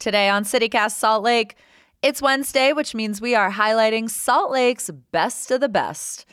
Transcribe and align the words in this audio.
Today 0.00 0.30
on 0.30 0.44
CityCast 0.44 0.92
Salt 0.92 1.22
Lake, 1.22 1.56
it's 2.00 2.22
Wednesday, 2.22 2.72
which 2.72 2.94
means 2.94 3.20
we 3.20 3.34
are 3.34 3.50
highlighting 3.52 4.08
Salt 4.08 4.50
Lake's 4.50 4.88
best 5.12 5.50
of 5.50 5.60
the 5.60 5.68
best. 5.68 6.24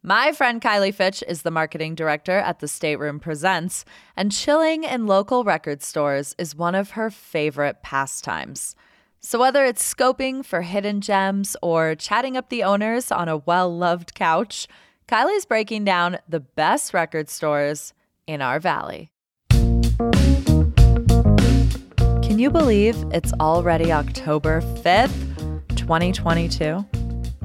My 0.00 0.30
friend 0.30 0.62
Kylie 0.62 0.94
Fitch 0.94 1.24
is 1.26 1.42
the 1.42 1.50
marketing 1.50 1.96
director 1.96 2.38
at 2.38 2.60
the 2.60 2.68
Stateroom 2.68 3.18
Presents, 3.18 3.84
and 4.16 4.30
chilling 4.30 4.84
in 4.84 5.08
local 5.08 5.42
record 5.42 5.82
stores 5.82 6.36
is 6.38 6.54
one 6.54 6.76
of 6.76 6.90
her 6.90 7.10
favorite 7.10 7.82
pastimes. 7.82 8.76
So, 9.18 9.40
whether 9.40 9.64
it's 9.64 9.82
scoping 9.82 10.44
for 10.44 10.62
hidden 10.62 11.00
gems 11.00 11.56
or 11.60 11.96
chatting 11.96 12.36
up 12.36 12.48
the 12.48 12.62
owners 12.62 13.10
on 13.10 13.28
a 13.28 13.38
well 13.38 13.76
loved 13.76 14.14
couch, 14.14 14.68
Kylie's 15.08 15.46
breaking 15.46 15.84
down 15.84 16.18
the 16.28 16.38
best 16.38 16.94
record 16.94 17.28
stores 17.28 17.92
in 18.28 18.40
our 18.40 18.60
valley. 18.60 19.10
Can 22.36 22.42
you 22.42 22.50
believe 22.50 23.02
it's 23.12 23.32
already 23.40 23.90
October 23.90 24.60
5th, 24.60 25.68
2022? 25.74 26.84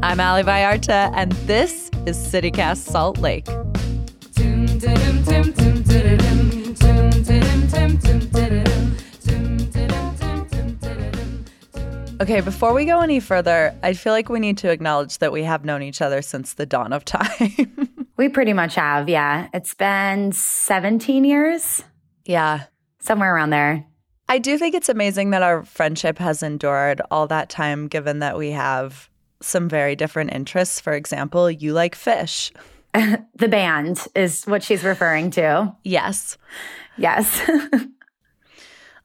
I'm 0.03 0.19
Ali 0.19 0.43
Vallarta, 0.43 1.13
and 1.15 1.31
this 1.47 1.89
is 2.05 2.17
CityCast 2.17 2.75
Salt 2.75 3.17
Lake. 3.17 3.47
Okay, 12.19 12.41
before 12.41 12.73
we 12.73 12.83
go 12.83 12.99
any 12.99 13.21
further, 13.21 13.73
I 13.81 13.93
feel 13.93 14.11
like 14.11 14.27
we 14.27 14.41
need 14.41 14.57
to 14.57 14.69
acknowledge 14.69 15.19
that 15.19 15.31
we 15.31 15.43
have 15.43 15.63
known 15.63 15.83
each 15.83 16.01
other 16.01 16.21
since 16.21 16.55
the 16.55 16.65
dawn 16.65 16.91
of 16.91 17.05
time. 17.05 17.87
we 18.17 18.27
pretty 18.27 18.51
much 18.51 18.75
have, 18.75 19.07
yeah. 19.07 19.47
It's 19.53 19.73
been 19.73 20.33
17 20.33 21.23
years. 21.23 21.81
Yeah. 22.25 22.65
Somewhere 22.99 23.33
around 23.33 23.51
there. 23.51 23.85
I 24.31 24.38
do 24.38 24.58
think 24.58 24.76
it's 24.76 24.88
amazing 24.88 25.31
that 25.31 25.44
our 25.44 25.66
friendship 25.66 26.18
has 26.20 26.41
endured 26.41 27.01
all 27.12 27.27
that 27.27 27.49
time, 27.49 27.90
given 27.90 28.20
that 28.20 28.38
we 28.38 28.51
have 28.51 29.10
some 29.41 29.68
very 29.68 29.93
different 29.93 30.32
interests. 30.32 30.79
For 30.79 30.93
example, 30.93 31.51
you 31.51 31.73
like 31.73 31.98
Phish. 31.98 32.49
the 32.93 33.49
band 33.49 34.07
is 34.15 34.46
what 34.46 34.63
she's 34.63 34.85
referring 34.85 35.32
to. 35.32 35.76
Yes. 35.84 36.38
Yes. 36.98 37.41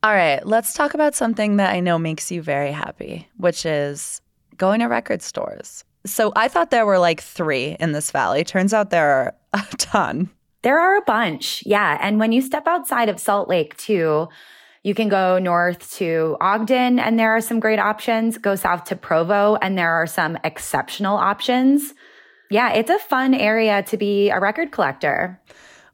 all 0.04 0.14
right, 0.14 0.46
let's 0.46 0.74
talk 0.74 0.94
about 0.94 1.16
something 1.16 1.56
that 1.56 1.74
I 1.74 1.80
know 1.80 1.98
makes 1.98 2.30
you 2.30 2.40
very 2.40 2.70
happy, 2.70 3.28
which 3.36 3.66
is 3.66 4.20
going 4.56 4.78
to 4.78 4.86
record 4.86 5.22
stores. 5.22 5.82
So 6.04 6.32
I 6.36 6.46
thought 6.46 6.70
there 6.70 6.86
were 6.86 7.00
like 7.00 7.20
three 7.20 7.76
in 7.80 7.90
this 7.90 8.12
valley. 8.12 8.44
Turns 8.44 8.72
out 8.72 8.90
there 8.90 9.10
are 9.10 9.34
a 9.52 9.76
ton. 9.76 10.30
There 10.62 10.78
are 10.78 10.96
a 10.96 11.02
bunch. 11.02 11.64
Yeah. 11.66 11.98
And 12.00 12.20
when 12.20 12.30
you 12.30 12.40
step 12.42 12.68
outside 12.68 13.08
of 13.08 13.18
Salt 13.18 13.48
Lake, 13.48 13.76
too, 13.76 14.28
you 14.86 14.94
can 14.94 15.08
go 15.08 15.36
north 15.40 15.90
to 15.94 16.36
Ogden 16.40 17.00
and 17.00 17.18
there 17.18 17.34
are 17.34 17.40
some 17.40 17.58
great 17.58 17.80
options. 17.80 18.38
Go 18.38 18.54
south 18.54 18.84
to 18.84 18.94
Provo 18.94 19.56
and 19.56 19.76
there 19.76 19.90
are 19.90 20.06
some 20.06 20.38
exceptional 20.44 21.16
options. 21.16 21.92
Yeah, 22.52 22.72
it's 22.72 22.88
a 22.88 23.00
fun 23.00 23.34
area 23.34 23.82
to 23.82 23.96
be 23.96 24.30
a 24.30 24.38
record 24.38 24.70
collector. 24.70 25.42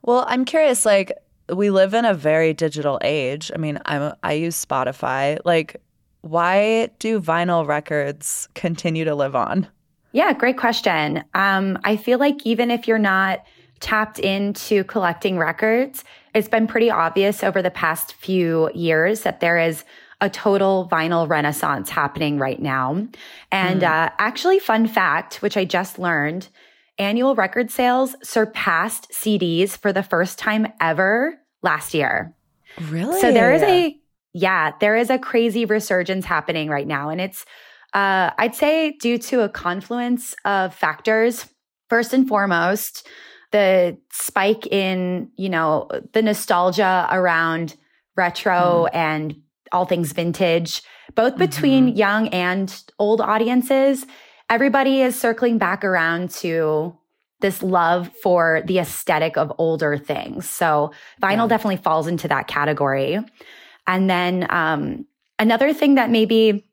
Well, 0.02 0.26
I'm 0.28 0.44
curious 0.44 0.84
like 0.84 1.10
we 1.48 1.70
live 1.70 1.94
in 1.94 2.04
a 2.04 2.12
very 2.12 2.52
digital 2.52 3.00
age. 3.02 3.50
I 3.54 3.56
mean, 3.56 3.78
I'm 3.86 4.12
I 4.22 4.34
use 4.34 4.62
Spotify. 4.62 5.38
Like 5.42 5.80
why 6.20 6.90
do 6.98 7.18
vinyl 7.18 7.66
records 7.66 8.46
continue 8.54 9.06
to 9.06 9.14
live 9.14 9.34
on? 9.34 9.68
Yeah, 10.12 10.34
great 10.34 10.58
question. 10.58 11.24
Um, 11.32 11.78
I 11.82 11.96
feel 11.96 12.18
like 12.18 12.44
even 12.44 12.70
if 12.70 12.86
you're 12.86 12.98
not 12.98 13.42
tapped 13.80 14.18
into 14.18 14.84
collecting 14.84 15.38
records, 15.38 16.04
it's 16.34 16.48
been 16.48 16.66
pretty 16.66 16.90
obvious 16.90 17.42
over 17.44 17.62
the 17.62 17.70
past 17.70 18.14
few 18.14 18.70
years 18.74 19.22
that 19.22 19.40
there 19.40 19.58
is 19.58 19.84
a 20.20 20.30
total 20.30 20.88
vinyl 20.90 21.28
renaissance 21.28 21.90
happening 21.90 22.38
right 22.38 22.60
now. 22.60 23.06
And 23.50 23.82
mm. 23.82 23.88
uh, 23.88 24.10
actually, 24.18 24.60
fun 24.60 24.86
fact, 24.86 25.42
which 25.42 25.56
I 25.56 25.64
just 25.64 25.98
learned, 25.98 26.48
annual 26.96 27.34
record 27.34 27.70
sales 27.70 28.14
surpassed 28.22 29.10
CDs 29.10 29.76
for 29.76 29.92
the 29.92 30.02
first 30.02 30.38
time 30.38 30.68
ever 30.80 31.38
last 31.62 31.92
year. 31.92 32.34
Really? 32.80 33.20
So 33.20 33.32
there 33.32 33.52
is 33.52 33.62
a, 33.62 33.96
yeah, 34.32 34.72
there 34.80 34.96
is 34.96 35.10
a 35.10 35.18
crazy 35.18 35.64
resurgence 35.64 36.24
happening 36.24 36.68
right 36.68 36.86
now. 36.86 37.08
And 37.08 37.20
it's, 37.20 37.44
uh, 37.92 38.30
I'd 38.38 38.54
say 38.54 38.92
due 38.92 39.18
to 39.18 39.40
a 39.42 39.48
confluence 39.48 40.34
of 40.44 40.74
factors. 40.74 41.46
First 41.90 42.14
and 42.14 42.26
foremost, 42.26 43.06
the 43.52 43.96
spike 44.10 44.66
in, 44.66 45.30
you 45.36 45.48
know, 45.48 45.88
the 46.12 46.22
nostalgia 46.22 47.08
around 47.10 47.76
retro 48.16 48.88
mm. 48.88 48.94
and 48.94 49.36
all 49.70 49.86
things 49.86 50.12
vintage, 50.12 50.82
both 51.14 51.36
between 51.38 51.88
mm-hmm. 51.88 51.96
young 51.96 52.28
and 52.28 52.82
old 52.98 53.20
audiences. 53.20 54.06
Everybody 54.50 55.00
is 55.00 55.18
circling 55.18 55.58
back 55.58 55.84
around 55.84 56.30
to 56.30 56.96
this 57.40 57.62
love 57.62 58.10
for 58.22 58.62
the 58.66 58.78
aesthetic 58.78 59.36
of 59.36 59.52
older 59.58 59.96
things. 59.96 60.48
So 60.48 60.92
vinyl 61.20 61.44
yeah. 61.44 61.48
definitely 61.48 61.78
falls 61.78 62.06
into 62.06 62.28
that 62.28 62.48
category. 62.48 63.18
And 63.86 64.08
then 64.08 64.46
um, 64.50 65.06
another 65.38 65.72
thing 65.72 65.96
that 65.96 66.10
maybe 66.10 66.66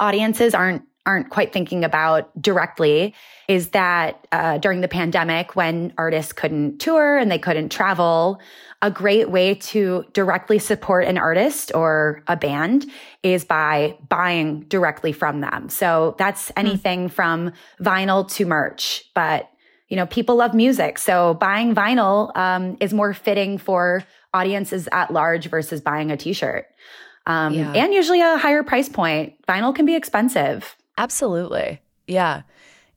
audiences 0.00 0.54
aren't 0.54 0.82
aren't 1.06 1.30
quite 1.30 1.52
thinking 1.52 1.84
about 1.84 2.30
directly 2.40 3.14
is 3.48 3.68
that 3.68 4.26
uh, 4.32 4.58
during 4.58 4.80
the 4.80 4.88
pandemic, 4.88 5.54
when 5.54 5.92
artists 5.96 6.32
couldn't 6.32 6.78
tour 6.78 7.16
and 7.16 7.30
they 7.30 7.38
couldn't 7.38 7.70
travel, 7.70 8.40
a 8.82 8.90
great 8.90 9.30
way 9.30 9.54
to 9.54 10.04
directly 10.12 10.58
support 10.58 11.06
an 11.06 11.16
artist 11.16 11.72
or 11.74 12.22
a 12.26 12.36
band 12.36 12.86
is 13.22 13.44
by 13.44 13.96
buying 14.08 14.60
directly 14.62 15.12
from 15.12 15.40
them. 15.40 15.68
So 15.68 16.16
that's 16.18 16.48
hmm. 16.48 16.58
anything 16.58 17.08
mm. 17.08 17.12
from 17.12 17.52
vinyl 17.80 18.28
to 18.32 18.44
merch, 18.44 19.04
but 19.14 19.50
you 19.88 19.96
know, 19.96 20.06
people 20.06 20.34
love 20.34 20.52
music. 20.52 20.98
So 20.98 21.34
buying 21.34 21.74
vinyl 21.74 22.36
um, 22.36 22.76
is 22.80 22.92
more 22.92 23.14
fitting 23.14 23.56
for 23.56 24.02
audiences 24.34 24.88
at 24.90 25.12
large 25.12 25.48
versus 25.48 25.80
buying 25.80 26.10
a 26.10 26.16
t-shirt. 26.16 26.66
Um, 27.26 27.54
yeah. 27.54 27.72
and 27.72 27.92
usually 27.94 28.20
a 28.20 28.36
higher 28.36 28.62
price 28.62 28.88
point. 28.88 29.34
Vinyl 29.48 29.74
can 29.74 29.86
be 29.86 29.94
expensive. 29.94 30.76
Absolutely. 30.98 31.80
Yeah. 32.06 32.42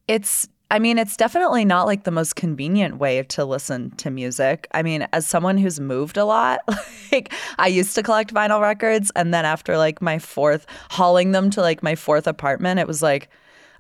It's 0.07 0.47
I 0.71 0.77
mean, 0.77 0.99
it's 0.99 1.17
definitely 1.17 1.65
not 1.65 1.87
like 1.87 2.03
the 2.03 2.11
most 2.11 2.35
convenient 2.35 2.97
way 2.97 3.23
to 3.23 3.43
listen 3.43 3.89
to 3.97 4.11
music. 4.11 4.67
I 4.71 4.83
mean, 4.83 5.07
as 5.13 5.25
someone 5.25 5.57
who's 5.57 5.79
moved 5.79 6.15
a 6.15 6.25
lot, 6.25 6.59
like 7.11 7.33
I 7.57 7.67
used 7.67 7.95
to 7.95 8.03
collect 8.03 8.33
vinyl 8.33 8.61
records 8.61 9.11
and 9.15 9.33
then 9.33 9.45
after 9.45 9.77
like 9.77 9.99
my 9.99 10.19
fourth 10.19 10.67
hauling 10.91 11.31
them 11.31 11.49
to 11.51 11.61
like 11.61 11.81
my 11.81 11.95
fourth 11.95 12.27
apartment, 12.27 12.79
it 12.79 12.87
was 12.87 13.01
like, 13.01 13.29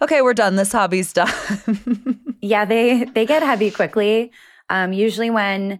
okay, 0.01 0.21
we're 0.23 0.33
done. 0.33 0.55
This 0.55 0.71
hobby's 0.71 1.13
done. 1.13 2.35
yeah, 2.41 2.65
they 2.65 3.03
they 3.03 3.25
get 3.25 3.43
heavy 3.43 3.69
quickly. 3.69 4.31
Um, 4.71 4.91
usually 4.93 5.29
when 5.29 5.79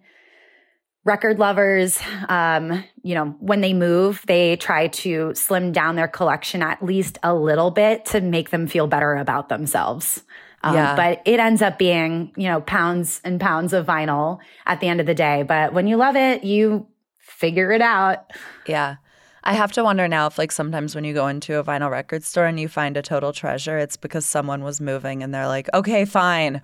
record 1.09 1.39
lovers, 1.39 1.99
um, 2.29 2.83
you 3.01 3.15
know, 3.15 3.35
when 3.39 3.61
they 3.61 3.73
move, 3.73 4.23
they 4.27 4.55
try 4.55 4.87
to 4.87 5.33
slim 5.33 5.71
down 5.71 5.95
their 5.95 6.07
collection 6.07 6.61
at 6.61 6.85
least 6.85 7.17
a 7.23 7.33
little 7.33 7.71
bit 7.71 8.05
to 8.05 8.21
make 8.21 8.51
them 8.51 8.67
feel 8.67 8.85
better 8.85 9.15
about 9.15 9.49
themselves. 9.49 10.23
Um, 10.61 10.75
yeah. 10.75 10.95
But 10.95 11.21
it 11.25 11.39
ends 11.39 11.63
up 11.63 11.79
being, 11.79 12.31
you 12.37 12.47
know, 12.47 12.61
pounds 12.61 13.21
and 13.23 13.41
pounds 13.41 13.73
of 13.73 13.87
vinyl 13.87 14.37
at 14.67 14.81
the 14.81 14.87
end 14.87 14.99
of 14.99 15.07
the 15.07 15.15
day. 15.15 15.43
But 15.43 15.73
when 15.73 15.87
you 15.87 15.97
love 15.97 16.15
it, 16.15 16.43
you 16.43 16.87
figure 17.17 17.71
it 17.71 17.81
out. 17.81 18.31
Yeah. 18.67 18.97
I 19.43 19.53
have 19.53 19.71
to 19.73 19.83
wonder 19.83 20.07
now 20.07 20.27
if, 20.27 20.37
like, 20.37 20.51
sometimes 20.51 20.93
when 20.93 21.05
you 21.05 21.13
go 21.13 21.27
into 21.27 21.57
a 21.57 21.63
vinyl 21.63 21.89
record 21.89 22.23
store 22.23 22.45
and 22.45 22.59
you 22.59 22.67
find 22.67 22.97
a 22.97 23.01
total 23.01 23.33
treasure, 23.33 23.79
it's 23.79 23.97
because 23.97 24.25
someone 24.25 24.63
was 24.63 24.79
moving 24.79 25.23
and 25.23 25.33
they're 25.33 25.47
like, 25.47 25.69
okay, 25.73 26.05
fine. 26.05 26.61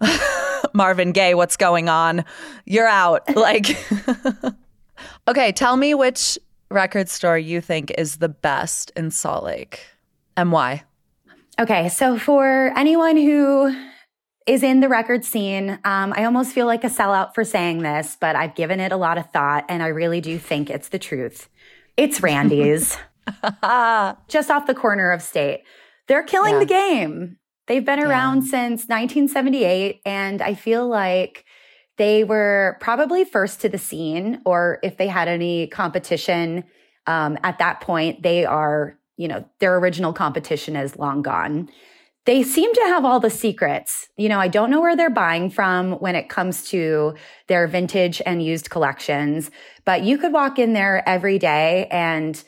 Marvin 0.72 1.12
Gaye, 1.12 1.34
what's 1.34 1.56
going 1.56 1.88
on? 1.88 2.24
You're 2.64 2.88
out. 2.88 3.22
Like, 3.42 3.76
okay, 5.28 5.50
tell 5.50 5.76
me 5.76 5.94
which 5.94 6.38
record 6.70 7.08
store 7.08 7.36
you 7.36 7.60
think 7.60 7.90
is 7.98 8.18
the 8.18 8.28
best 8.28 8.92
in 8.94 9.10
Salt 9.10 9.42
Lake 9.42 9.80
and 10.36 10.52
why. 10.52 10.84
Okay, 11.58 11.88
so 11.88 12.18
for 12.18 12.72
anyone 12.76 13.16
who 13.16 13.74
is 14.46 14.62
in 14.62 14.78
the 14.78 14.88
record 14.88 15.24
scene, 15.24 15.70
um, 15.84 16.12
I 16.16 16.24
almost 16.24 16.52
feel 16.52 16.66
like 16.66 16.84
a 16.84 16.88
sellout 16.88 17.34
for 17.34 17.42
saying 17.42 17.82
this, 17.82 18.16
but 18.20 18.36
I've 18.36 18.54
given 18.54 18.78
it 18.78 18.92
a 18.92 18.96
lot 18.96 19.18
of 19.18 19.30
thought 19.32 19.64
and 19.68 19.82
I 19.82 19.88
really 19.88 20.20
do 20.20 20.38
think 20.38 20.70
it's 20.70 20.88
the 20.88 20.98
truth. 21.00 21.48
It's 21.96 22.22
Randy's, 22.22 22.96
just 24.28 24.50
off 24.50 24.66
the 24.66 24.74
corner 24.74 25.10
of 25.10 25.20
state. 25.20 25.64
They're 26.06 26.22
killing 26.22 26.54
yeah. 26.54 26.58
the 26.60 26.66
game. 26.66 27.38
They've 27.66 27.84
been 27.84 28.00
around 28.00 28.42
yeah. 28.42 28.50
since 28.50 28.88
1978, 28.88 30.00
and 30.04 30.42
I 30.42 30.54
feel 30.54 30.86
like 30.86 31.44
they 31.96 32.24
were 32.24 32.76
probably 32.80 33.24
first 33.24 33.60
to 33.60 33.68
the 33.68 33.78
scene, 33.78 34.40
or 34.44 34.78
if 34.82 34.96
they 34.96 35.06
had 35.06 35.28
any 35.28 35.68
competition 35.68 36.64
um, 37.06 37.38
at 37.42 37.58
that 37.58 37.80
point, 37.80 38.22
they 38.22 38.44
are, 38.44 38.98
you 39.16 39.28
know, 39.28 39.44
their 39.60 39.76
original 39.76 40.12
competition 40.12 40.76
is 40.76 40.96
long 40.96 41.22
gone. 41.22 41.68
They 42.24 42.44
seem 42.44 42.72
to 42.72 42.80
have 42.82 43.04
all 43.04 43.18
the 43.18 43.30
secrets. 43.30 44.08
You 44.16 44.28
know, 44.28 44.38
I 44.38 44.46
don't 44.48 44.70
know 44.70 44.80
where 44.80 44.96
they're 44.96 45.10
buying 45.10 45.50
from 45.50 45.92
when 45.94 46.14
it 46.14 46.28
comes 46.28 46.68
to 46.70 47.14
their 47.48 47.66
vintage 47.66 48.22
and 48.24 48.42
used 48.42 48.70
collections, 48.70 49.50
but 49.84 50.02
you 50.02 50.18
could 50.18 50.32
walk 50.32 50.58
in 50.58 50.72
there 50.72 51.06
every 51.08 51.38
day 51.38 51.88
and 51.90 52.42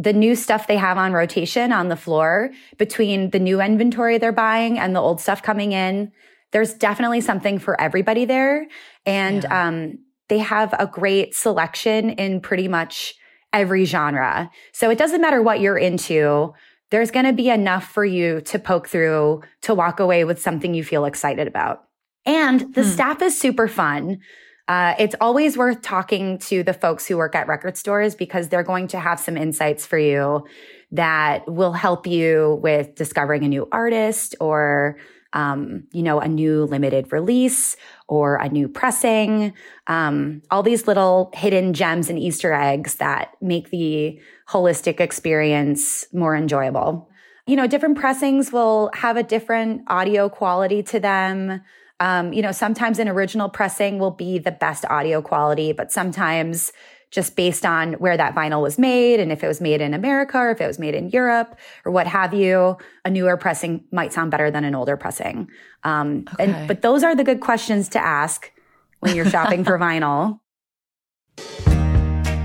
the 0.00 0.14
new 0.14 0.34
stuff 0.34 0.66
they 0.66 0.78
have 0.78 0.96
on 0.96 1.12
rotation 1.12 1.72
on 1.72 1.88
the 1.88 1.96
floor 1.96 2.50
between 2.78 3.30
the 3.30 3.38
new 3.38 3.60
inventory 3.60 4.16
they're 4.16 4.32
buying 4.32 4.78
and 4.78 4.96
the 4.96 5.00
old 5.00 5.20
stuff 5.20 5.42
coming 5.42 5.72
in. 5.72 6.10
There's 6.52 6.72
definitely 6.72 7.20
something 7.20 7.58
for 7.58 7.78
everybody 7.78 8.24
there. 8.24 8.66
And 9.04 9.42
yeah. 9.42 9.68
um, 9.68 9.98
they 10.28 10.38
have 10.38 10.74
a 10.78 10.86
great 10.86 11.34
selection 11.34 12.10
in 12.10 12.40
pretty 12.40 12.66
much 12.66 13.14
every 13.52 13.84
genre. 13.84 14.50
So 14.72 14.88
it 14.88 14.96
doesn't 14.96 15.20
matter 15.20 15.42
what 15.42 15.60
you're 15.60 15.76
into. 15.76 16.54
There's 16.90 17.10
going 17.10 17.26
to 17.26 17.34
be 17.34 17.50
enough 17.50 17.84
for 17.84 18.04
you 18.04 18.40
to 18.42 18.58
poke 18.58 18.88
through 18.88 19.42
to 19.62 19.74
walk 19.74 20.00
away 20.00 20.24
with 20.24 20.40
something 20.40 20.72
you 20.72 20.82
feel 20.82 21.04
excited 21.04 21.46
about. 21.46 21.84
And 22.24 22.74
the 22.74 22.84
hmm. 22.84 22.88
staff 22.88 23.20
is 23.20 23.38
super 23.38 23.68
fun. 23.68 24.20
Uh, 24.68 24.94
it's 24.98 25.16
always 25.20 25.56
worth 25.56 25.82
talking 25.82 26.38
to 26.38 26.62
the 26.62 26.72
folks 26.72 27.06
who 27.06 27.16
work 27.16 27.34
at 27.34 27.48
record 27.48 27.76
stores 27.76 28.14
because 28.14 28.48
they're 28.48 28.62
going 28.62 28.86
to 28.88 29.00
have 29.00 29.18
some 29.18 29.36
insights 29.36 29.84
for 29.84 29.98
you 29.98 30.46
that 30.92 31.46
will 31.48 31.72
help 31.72 32.06
you 32.06 32.58
with 32.62 32.94
discovering 32.94 33.44
a 33.44 33.48
new 33.48 33.68
artist 33.72 34.34
or 34.40 34.96
um, 35.32 35.84
you 35.92 36.02
know, 36.02 36.18
a 36.18 36.28
new 36.28 36.64
limited 36.64 37.12
release 37.12 37.76
or 38.08 38.36
a 38.36 38.48
new 38.48 38.68
pressing, 38.68 39.52
um, 39.86 40.42
all 40.50 40.62
these 40.62 40.86
little 40.86 41.30
hidden 41.34 41.72
gems 41.72 42.10
and 42.10 42.18
Easter 42.18 42.52
eggs 42.52 42.96
that 42.96 43.34
make 43.40 43.70
the 43.70 44.20
holistic 44.48 44.98
experience 44.98 46.06
more 46.12 46.34
enjoyable. 46.34 47.08
You 47.46 47.56
know, 47.56 47.66
different 47.66 47.96
pressings 47.96 48.52
will 48.52 48.90
have 48.94 49.16
a 49.16 49.22
different 49.22 49.82
audio 49.86 50.28
quality 50.28 50.82
to 50.84 51.00
them. 51.00 51.62
Um, 52.00 52.32
you 52.32 52.42
know, 52.42 52.52
sometimes 52.52 52.98
an 52.98 53.08
original 53.08 53.48
pressing 53.48 53.98
will 53.98 54.10
be 54.10 54.38
the 54.38 54.50
best 54.50 54.84
audio 54.86 55.20
quality, 55.20 55.72
but 55.72 55.92
sometimes 55.92 56.72
just 57.10 57.34
based 57.36 57.66
on 57.66 57.94
where 57.94 58.16
that 58.16 58.34
vinyl 58.34 58.62
was 58.62 58.78
made 58.78 59.18
and 59.20 59.32
if 59.32 59.42
it 59.42 59.48
was 59.48 59.60
made 59.60 59.80
in 59.80 59.94
America 59.94 60.38
or 60.38 60.50
if 60.50 60.60
it 60.60 60.66
was 60.66 60.78
made 60.78 60.94
in 60.94 61.08
Europe 61.10 61.58
or 61.84 61.92
what 61.92 62.06
have 62.06 62.32
you, 62.32 62.76
a 63.04 63.10
newer 63.10 63.36
pressing 63.36 63.84
might 63.90 64.12
sound 64.12 64.30
better 64.30 64.50
than 64.50 64.64
an 64.64 64.74
older 64.74 64.96
pressing. 64.96 65.48
Um, 65.82 66.24
okay. 66.34 66.44
and, 66.44 66.68
but 66.68 66.82
those 66.82 67.02
are 67.02 67.14
the 67.14 67.24
good 67.24 67.40
questions 67.40 67.88
to 67.90 67.98
ask 67.98 68.52
when 69.00 69.16
you're 69.16 69.28
shopping 69.28 69.64
for 69.64 69.78
vinyl. 69.78 70.38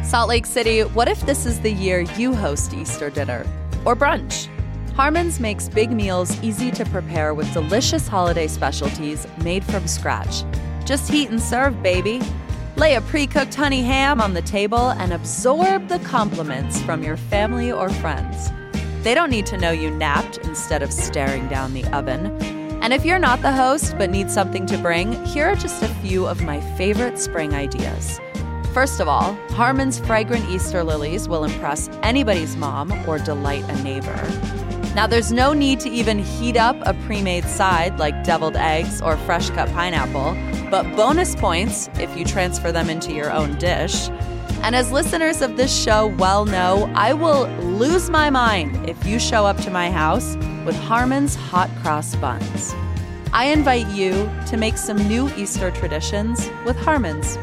Salt 0.04 0.30
Lake 0.30 0.46
City, 0.46 0.81
what 0.81 1.07
if 1.07 1.22
this 1.25 1.46
is 1.46 1.60
the 1.62 1.72
year 1.72 2.02
you 2.02 2.34
host 2.34 2.74
Easter 2.74 3.10
dinner 3.10 3.46
or 3.86 3.96
brunch? 3.96 4.50
Harmon's 4.95 5.42
makes 5.42 5.68
big 5.68 5.92
meals 5.92 6.42
easy 6.42 6.71
to 6.71 6.86
prepare 6.86 7.33
with 7.33 7.51
delicious 7.51 8.07
holiday 8.07 8.47
specialties 8.47 9.27
made 9.44 9.62
from 9.62 9.88
scratch. 9.88 10.45
Just 10.86 11.12
heat 11.12 11.30
and 11.30 11.42
serve, 11.42 11.83
baby. 11.83 12.21
Lay 12.77 12.95
a 12.95 13.01
pre 13.01 13.27
cooked 13.27 13.53
honey 13.56 13.81
ham 13.81 14.21
on 14.21 14.33
the 14.33 14.42
table 14.42 14.92
and 14.92 15.12
absorb 15.12 15.89
the 15.89 16.00
compliments 16.00 16.81
from 16.83 17.03
your 17.03 17.18
family 17.18 17.74
or 17.74 17.89
friends. 17.89 18.51
They 19.03 19.13
don't 19.13 19.30
need 19.30 19.45
to 19.47 19.57
know 19.57 19.71
you 19.71 19.92
napped 19.92 20.38
instead 20.39 20.81
of 20.81 20.94
staring 20.94 21.50
down 21.50 21.74
the 21.74 21.83
oven. 21.88 22.27
And 22.81 22.94
if 22.94 23.03
you're 23.03 23.19
not 23.19 23.42
the 23.42 23.51
host 23.51 23.97
but 23.97 24.09
need 24.09 24.31
something 24.31 24.65
to 24.68 24.77
bring, 24.77 25.25
here 25.25 25.47
are 25.47 25.56
just 25.56 25.83
a 25.83 25.89
few 25.95 26.25
of 26.25 26.42
my 26.42 26.62
favorite 26.77 27.19
spring 27.19 27.53
ideas. 27.53 28.21
First 28.74 29.01
of 29.01 29.09
all, 29.09 29.33
Harmon's 29.50 30.00
fragrant 30.00 30.50
Easter 30.50 30.86
lilies 30.86 31.27
will 31.27 31.44
impress 31.44 31.89
anybody's 32.01 32.56
mom 32.56 32.94
or 33.09 33.19
delight 33.19 33.65
a 33.69 33.83
neighbor. 33.83 34.65
Now, 34.95 35.07
there's 35.07 35.30
no 35.30 35.51
need 35.51 35.81
to 35.81 35.89
even 35.89 36.19
heat 36.19 36.56
up 36.56 36.77
a 36.86 36.94
pre 37.06 37.21
made 37.21 37.44
side 37.44 38.00
like 38.00 38.24
deviled 38.24 38.56
eggs 38.56 39.01
or 39.01 39.18
fresh 39.18 39.50
cut 39.50 39.68
pineapple, 39.74 40.33
but 40.71 40.83
bonus 40.95 41.36
points 41.36 41.89
if 41.95 42.15
you 42.18 42.24
transfer 42.24 42.71
them 42.71 42.89
into 42.89 43.12
your 43.12 43.30
own 43.30 43.57
dish. 43.57 44.07
And 44.63 44.74
as 44.74 44.94
listeners 44.94 45.42
of 45.42 45.57
this 45.57 45.77
show 45.83 46.07
well 46.15 46.45
know, 46.45 46.89
I 46.95 47.12
will 47.12 47.47
lose 47.59 48.09
my 48.09 48.30
mind 48.30 48.89
if 48.89 49.06
you 49.06 49.19
show 49.19 49.45
up 49.45 49.57
to 49.63 49.69
my 49.69 49.92
house 49.92 50.38
with 50.65 50.77
Harmon's 50.77 51.36
hot 51.36 51.69
cross 51.81 52.15
buns. 52.15 52.74
I 53.33 53.47
invite 53.47 53.88
you 53.88 54.31
to 54.47 54.56
make 54.56 54.77
some 54.77 54.97
new 55.09 55.30
Easter 55.36 55.71
traditions 55.71 56.50
with 56.65 56.77
Harmon's. 56.77 57.38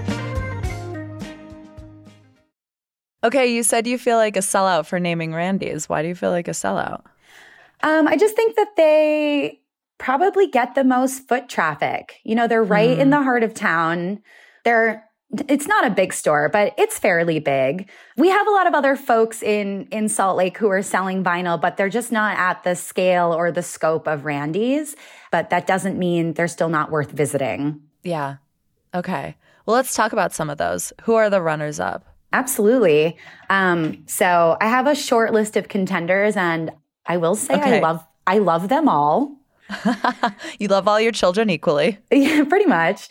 Okay, 3.23 3.55
you 3.55 3.63
said 3.63 3.87
you 3.87 3.99
feel 3.99 4.17
like 4.17 4.39
a 4.39 4.41
sellout 4.41 4.87
for 4.87 4.99
naming 4.99 5.35
Randy's. 5.35 5.87
Why 5.87 6.01
do 6.01 6.09
you 6.09 6.15
feel 6.15 6.31
like 6.31 6.49
a 6.49 6.53
sellout? 6.53 7.03
Um, 7.83 8.07
I 8.07 8.17
just 8.17 8.37
think 8.37 8.57
that 8.57 8.77
they 8.77 9.61
probably 9.99 10.49
get 10.49 10.75
the 10.75 10.85
most 10.85 11.29
foot 11.29 11.49
traffic. 11.49 12.21
You 12.25 12.35
know, 12.35 12.49
they're 12.49 12.63
right 12.63 12.97
mm. 12.97 13.01
in 13.01 13.09
hmm. 13.09 13.11
the 13.11 13.23
heart 13.23 13.43
of 13.43 13.55
town. 13.55 14.21
They're 14.65 15.05
it's 15.49 15.67
not 15.67 15.87
a 15.87 15.91
big 15.91 16.13
store, 16.13 16.51
but 16.51 16.75
it's 16.77 16.99
fairly 16.99 17.39
big. 17.39 17.89
We 18.19 18.29
have 18.29 18.47
a 18.47 18.51
lot 18.51 18.67
of 18.67 18.75
other 18.75 18.97
folks 18.97 19.43
in 19.43 19.89
in 19.91 20.09
Salt 20.09 20.37
Lake 20.37 20.59
who 20.59 20.69
are 20.69 20.83
selling 20.83 21.25
vinyl, 21.25 21.61
but 21.61 21.77
they're 21.77 21.89
just 21.89 22.13
not 22.13 22.37
at 22.39 22.63
the 22.65 22.75
scale 22.75 23.33
or 23.33 23.51
the 23.51 23.63
scope 23.63 24.07
of 24.07 24.25
Randy's. 24.25 24.95
But 25.31 25.51
that 25.51 25.67
doesn't 25.67 25.99
mean 25.99 26.35
they're 26.35 26.49
still 26.49 26.69
not 26.69 26.91
worth 26.91 27.13
visiting. 27.13 27.81
Yeah. 28.03 28.37
Okay. 28.95 29.37
Well, 29.65 29.77
let's 29.77 29.95
talk 29.95 30.13
about 30.13 30.35
some 30.35 30.51
of 30.51 30.59
those. 30.59 30.93
Who 31.03 31.15
are 31.15 31.31
the 31.31 31.41
runners 31.41 31.81
up? 31.81 32.05
Absolutely. 32.33 33.17
Um, 33.49 34.05
so 34.07 34.57
I 34.61 34.69
have 34.69 34.87
a 34.87 34.95
short 34.95 35.33
list 35.33 35.57
of 35.57 35.69
contenders, 35.69 36.37
and 36.37 36.73
I 37.07 37.17
will 37.17 37.35
say 37.35 37.55
okay. 37.55 37.79
I 37.79 37.81
love 37.81 38.07
I 38.27 38.39
love 38.39 38.69
them 38.69 38.89
all. 38.89 39.37
you 40.59 40.69
love 40.69 40.87
all 40.87 41.01
your 41.01 41.13
children 41.13 41.51
equally. 41.51 41.99
Yeah, 42.13 42.45
pretty 42.45 42.67
much. 42.67 43.09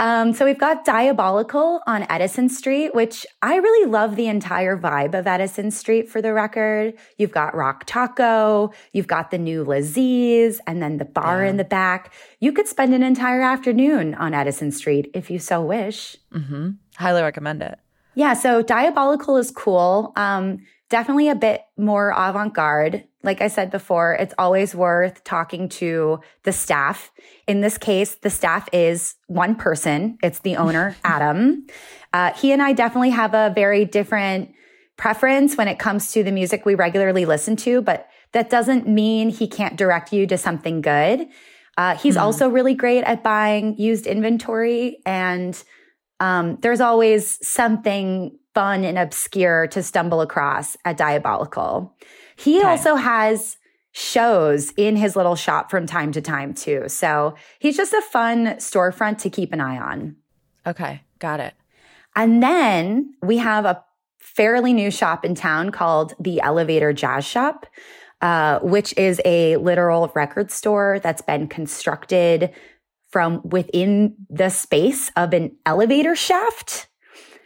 Um, 0.00 0.32
so 0.32 0.44
we've 0.44 0.58
got 0.58 0.84
Diabolical 0.84 1.80
on 1.86 2.04
Edison 2.10 2.48
Street, 2.48 2.94
which 2.96 3.24
I 3.42 3.56
really 3.56 3.88
love 3.88 4.16
the 4.16 4.26
entire 4.26 4.76
vibe 4.76 5.14
of 5.14 5.28
Edison 5.28 5.70
Street 5.70 6.08
for 6.08 6.20
the 6.20 6.32
record. 6.32 6.94
You've 7.16 7.30
got 7.30 7.54
Rock 7.54 7.84
Taco, 7.86 8.72
you've 8.92 9.06
got 9.06 9.30
the 9.30 9.38
new 9.38 9.64
Laziz, 9.64 10.60
and 10.66 10.82
then 10.82 10.98
the 10.98 11.04
bar 11.04 11.44
yeah. 11.44 11.50
in 11.50 11.58
the 11.58 11.64
back. 11.64 12.12
You 12.40 12.52
could 12.52 12.66
spend 12.66 12.92
an 12.92 13.04
entire 13.04 13.42
afternoon 13.42 14.14
on 14.16 14.34
Edison 14.34 14.72
Street 14.72 15.10
if 15.14 15.30
you 15.30 15.38
so 15.38 15.62
wish. 15.62 16.16
Mm-hmm. 16.32 16.70
Highly 16.96 17.22
recommend 17.22 17.62
it. 17.62 17.78
Yeah, 18.16 18.34
so 18.34 18.62
Diabolical 18.62 19.36
is 19.36 19.52
cool. 19.52 20.12
Um, 20.16 20.58
definitely 20.88 21.28
a 21.28 21.34
bit 21.36 21.62
more 21.76 22.10
avant 22.10 22.54
garde. 22.54 23.04
Like 23.24 23.40
I 23.40 23.48
said 23.48 23.70
before, 23.70 24.14
it's 24.14 24.34
always 24.38 24.74
worth 24.74 25.24
talking 25.24 25.68
to 25.70 26.20
the 26.44 26.52
staff. 26.52 27.10
In 27.48 27.60
this 27.60 27.78
case, 27.78 28.16
the 28.16 28.30
staff 28.30 28.68
is 28.72 29.14
one 29.26 29.56
person. 29.56 30.18
It's 30.22 30.40
the 30.40 30.56
owner, 30.56 30.96
Adam. 31.04 31.66
Uh, 32.12 32.32
he 32.34 32.52
and 32.52 32.62
I 32.62 32.72
definitely 32.72 33.10
have 33.10 33.34
a 33.34 33.52
very 33.54 33.84
different 33.84 34.50
preference 34.96 35.56
when 35.56 35.66
it 35.66 35.78
comes 35.78 36.12
to 36.12 36.22
the 36.22 36.30
music 36.30 36.64
we 36.64 36.74
regularly 36.74 37.24
listen 37.24 37.56
to, 37.56 37.82
but 37.82 38.08
that 38.32 38.50
doesn't 38.50 38.86
mean 38.86 39.30
he 39.30 39.48
can't 39.48 39.76
direct 39.76 40.12
you 40.12 40.26
to 40.26 40.38
something 40.38 40.80
good. 40.80 41.26
Uh, 41.76 41.96
he's 41.96 42.16
mm. 42.16 42.20
also 42.20 42.48
really 42.48 42.74
great 42.74 43.02
at 43.04 43.24
buying 43.24 43.76
used 43.78 44.06
inventory 44.06 44.98
and 45.04 45.64
um, 46.20 46.58
there's 46.60 46.80
always 46.80 47.44
something 47.46 48.38
fun 48.54 48.84
and 48.84 48.96
obscure 48.96 49.66
to 49.68 49.82
stumble 49.82 50.20
across 50.20 50.76
at 50.84 50.96
Diabolical. 50.96 51.96
He 52.36 52.58
okay. 52.58 52.68
also 52.68 52.96
has 52.96 53.56
shows 53.92 54.72
in 54.76 54.96
his 54.96 55.14
little 55.14 55.36
shop 55.36 55.70
from 55.70 55.86
time 55.86 56.10
to 56.12 56.20
time 56.20 56.52
too. 56.52 56.84
So 56.88 57.34
he's 57.60 57.76
just 57.76 57.92
a 57.92 58.02
fun 58.02 58.46
storefront 58.56 59.18
to 59.18 59.30
keep 59.30 59.52
an 59.52 59.60
eye 59.60 59.78
on. 59.78 60.16
Okay, 60.66 61.02
got 61.20 61.38
it. 61.38 61.54
And 62.16 62.42
then 62.42 63.14
we 63.22 63.38
have 63.38 63.64
a 63.64 63.82
fairly 64.18 64.72
new 64.72 64.90
shop 64.90 65.24
in 65.24 65.34
town 65.34 65.70
called 65.70 66.14
the 66.18 66.40
Elevator 66.40 66.92
Jazz 66.92 67.24
Shop, 67.24 67.66
uh, 68.20 68.58
which 68.60 68.96
is 68.96 69.20
a 69.24 69.56
literal 69.58 70.10
record 70.14 70.50
store 70.50 70.98
that's 71.00 71.22
been 71.22 71.46
constructed 71.46 72.50
from 73.10 73.42
within 73.44 74.16
the 74.28 74.48
space 74.48 75.10
of 75.16 75.32
an 75.32 75.56
elevator 75.66 76.16
shaft. 76.16 76.88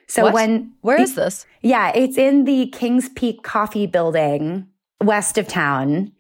So 0.07 0.23
what? 0.23 0.33
when 0.33 0.73
where 0.81 0.97
the, 0.97 1.03
is 1.03 1.15
this? 1.15 1.47
Yeah, 1.61 1.93
it's 1.95 2.17
in 2.17 2.45
the 2.45 2.69
Kings 2.69 3.11
Peak 3.11 3.43
Coffee 3.43 3.87
Building 3.87 4.67
west 5.03 5.39
of 5.39 5.49
town. 5.49 6.13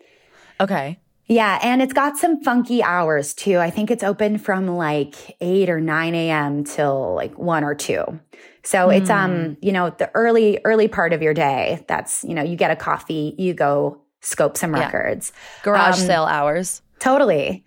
Okay. 0.61 0.99
Yeah, 1.27 1.59
and 1.63 1.83
it's 1.83 1.93
got 1.93 2.17
some 2.17 2.43
funky 2.43 2.83
hours 2.83 3.35
too. 3.35 3.59
I 3.59 3.69
think 3.69 3.91
it's 3.91 4.03
open 4.03 4.39
from 4.39 4.67
like 4.67 5.37
8 5.43 5.69
or 5.69 5.79
9 5.79 6.15
a.m. 6.15 6.65
till 6.65 7.15
like 7.15 7.39
1 7.39 7.65
or 7.65 7.75
2. 7.75 8.21
So 8.63 8.89
mm. 8.89 8.99
it's 8.99 9.11
um, 9.11 9.45
hmm. 9.45 9.53
you 9.61 9.73
know, 9.73 9.91
the 9.91 10.11
early 10.15 10.59
early 10.65 10.89
part 10.89 11.13
of 11.13 11.21
your 11.21 11.35
day. 11.35 11.85
That's, 11.87 12.25
you 12.25 12.35
know, 12.35 12.43
you 12.43 12.57
get 12.57 12.71
a 12.71 12.77
coffee, 12.77 13.35
you 13.39 13.53
go 13.53 14.01
scope 14.21 14.57
some 14.57 14.73
records. 14.73 15.33
Yeah. 15.35 15.65
Garage 15.65 16.01
um, 16.01 16.07
sale 16.07 16.25
hours. 16.25 16.83
Totally. 16.99 17.65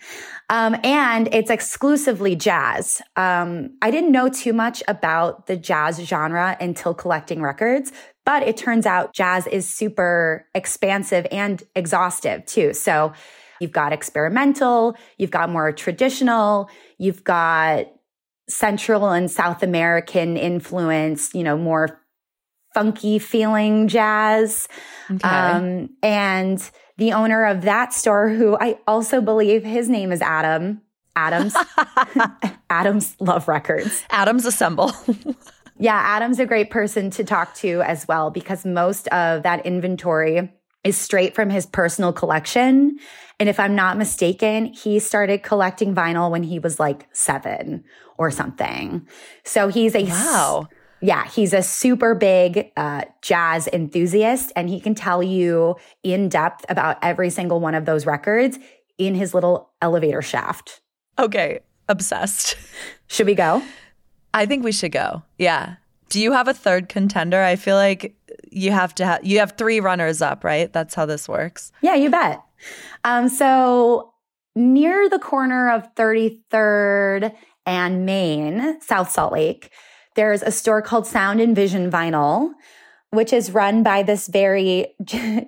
Um, 0.50 0.75
and 0.84 1.34
it's 1.34 1.50
exclusively 1.50 2.36
jazz. 2.36 3.01
Um, 3.15 3.77
I 3.82 3.89
didn't 3.89 4.12
know 4.12 4.27
too 4.27 4.51
much 4.51 4.84
about 4.88 5.48
the 5.48 5.56
jazz 5.56 5.98
genre 6.00 6.58
until 6.60 6.94
collecting 6.94 7.41
records, 7.41 7.94
but 8.25 8.44
it 8.44 8.58
turns 8.58 8.86
out 8.86 9.13
jazz 9.13 9.48
is 9.48 9.68
super 9.68 10.46
expansive 10.54 11.25
and 11.32 11.63
exhaustive 11.75 12.46
too. 12.46 12.74
So 12.74 13.13
you've 13.60 13.72
got 13.72 13.94
experimental, 13.94 14.96
you've 15.18 15.32
got 15.32 15.50
more 15.50 15.72
traditional, 15.72 16.70
you've 16.98 17.24
got 17.24 17.88
Central 18.50 19.10
and 19.10 19.30
South 19.30 19.63
American 19.63 20.38
influence, 20.38 21.34
you 21.34 21.44
know, 21.44 21.58
more 21.58 22.01
funky 22.74 23.20
feeling 23.20 23.88
jazz. 23.88 24.68
Okay. 25.10 25.28
Um, 25.28 25.90
and 26.01 26.72
the 26.98 27.13
owner 27.13 27.46
of 27.46 27.63
that 27.63 27.94
store, 27.94 28.30
who 28.30 28.58
I 28.60 28.78
also 28.88 29.22
believe 29.22 29.63
his 29.63 29.90
name 29.90 30.12
is 30.12 30.22
Adam. 30.22 30.82
Adams. 31.16 31.56
Adams 32.70 33.16
Love 33.20 33.48
Records. 33.48 34.04
Adams 34.10 34.46
Assemble. 34.46 34.92
Yeah, 35.82 35.96
Adam's 35.96 36.40
a 36.40 36.46
great 36.46 36.70
person 36.70 37.10
to 37.10 37.24
talk 37.24 37.56
to 37.56 37.82
as 37.82 38.08
well 38.08 38.30
because 38.30 38.66
most 38.66 39.08
of 39.08 39.42
that 39.42 39.66
inventory 39.66 40.54
is 40.84 40.96
straight 40.96 41.34
from 41.34 41.50
his 41.50 41.66
personal 41.66 42.14
collection. 42.14 43.00
And 43.40 43.50
if 43.50 43.60
I'm 43.60 43.74
not 43.74 43.98
mistaken, 43.98 44.66
he 44.68 45.00
started 45.00 45.42
collecting 45.42 45.96
vinyl 45.96 46.30
when 46.30 46.44
he 46.44 46.60
was 46.60 46.80
like 46.80 47.08
seven 47.14 47.84
or 48.20 48.30
something. 48.30 49.08
So 49.44 49.70
he's 49.70 49.96
a 49.96 50.04
wow. 50.04 50.68
Yeah, 51.02 51.26
he's 51.26 51.52
a 51.52 51.64
super 51.64 52.14
big 52.14 52.72
uh, 52.78 53.06
jazz 53.24 53.68
enthusiast, 53.68 54.52
and 54.56 54.70
he 54.70 54.80
can 54.80 54.94
tell 54.94 55.24
you 55.24 55.78
in 56.04 56.30
depth 56.30 56.64
about 56.70 57.00
every 57.02 57.32
single 57.32 57.60
one 57.60 57.74
of 57.74 57.86
those 57.86 58.06
records 58.06 58.60
in 59.00 59.16
his 59.16 59.34
little 59.34 59.72
elevator 59.82 60.22
shaft. 60.22 60.80
Okay, 61.18 61.62
obsessed. 61.90 62.56
Should 63.08 63.26
we 63.26 63.34
go? 63.34 63.64
I 64.34 64.46
think 64.46 64.64
we 64.64 64.72
should 64.72 64.92
go. 64.92 65.24
Yeah. 65.38 65.76
Do 66.10 66.22
you 66.22 66.32
have 66.34 66.48
a 66.48 66.54
third 66.54 66.90
contender? 66.90 67.42
I 67.42 67.56
feel 67.56 67.76
like 67.76 68.16
you 68.52 68.72
have 68.72 68.94
to 68.96 69.06
have 69.06 69.26
you 69.26 69.40
have 69.40 69.54
three 69.58 69.80
runners 69.80 70.22
up, 70.22 70.44
right? 70.44 70.72
That's 70.72 70.94
how 70.94 71.06
this 71.06 71.30
works. 71.30 71.72
Yeah, 71.82 71.96
you 71.96 72.10
bet. 72.10 72.42
Um, 73.04 73.30
so 73.30 74.14
near 74.56 75.10
the 75.10 75.20
corner 75.20 75.72
of 75.72 75.94
33rd 75.96 77.34
and 77.66 78.06
Main, 78.06 78.82
South 78.82 79.10
Salt 79.12 79.34
Lake, 79.34 79.72
there's 80.16 80.42
a 80.42 80.52
store 80.52 80.82
called 80.82 81.08
Sound 81.08 81.40
and 81.40 81.56
Vision 81.56 81.90
Vinyl, 81.90 82.52
which 83.12 83.34
is 83.34 83.51
run 83.51 83.84
by 83.84 84.03
this 84.03 84.27
very 84.27 84.96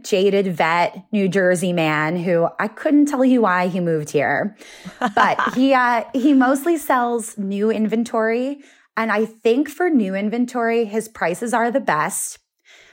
jaded 0.03 0.55
vet 0.55 1.05
New 1.11 1.27
Jersey 1.27 1.73
man 1.73 2.17
who 2.17 2.47
I 2.59 2.67
couldn't 2.67 3.07
tell 3.07 3.25
you 3.25 3.41
why 3.41 3.67
he 3.67 3.79
moved 3.79 4.09
here, 4.11 4.55
but 4.99 5.39
he 5.55 5.73
uh, 5.73 6.03
he 6.13 6.33
mostly 6.33 6.77
sells 6.77 7.37
new 7.37 7.71
inventory, 7.71 8.59
and 8.95 9.11
I 9.11 9.25
think 9.25 9.69
for 9.69 9.89
new 9.89 10.13
inventory, 10.13 10.85
his 10.85 11.07
prices 11.07 11.53
are 11.53 11.71
the 11.71 11.79
best. 11.79 12.39